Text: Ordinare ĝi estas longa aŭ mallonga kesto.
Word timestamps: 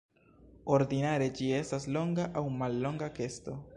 Ordinare 0.77 1.27
ĝi 1.39 1.49
estas 1.57 1.85
longa 1.99 2.27
aŭ 2.41 2.43
mallonga 2.63 3.15
kesto. 3.21 3.55